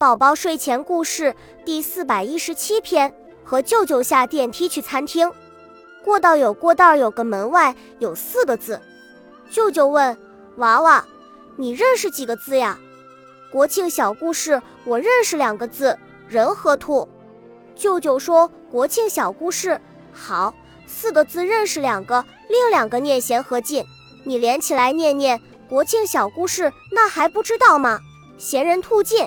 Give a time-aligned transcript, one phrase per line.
[0.00, 3.12] 宝宝睡前故事第四百一十七篇：
[3.42, 5.28] 和舅舅下电梯去餐厅。
[6.04, 8.80] 过道有过道，有个门外有四个字。
[9.50, 10.16] 舅舅问
[10.58, 11.04] 娃娃
[11.58, 12.78] ：“你认识几个字呀？”
[13.50, 17.08] 国庆小故事，我认识两个字：人和兔。
[17.74, 19.80] 舅舅说：“国庆小故事
[20.12, 20.54] 好，
[20.86, 23.84] 四个字认识两个，另两个念弦和进，
[24.22, 25.40] 你连起来念念。
[25.68, 27.98] 国庆小故事，那还不知道吗？
[28.38, 29.26] 闲人兔进。”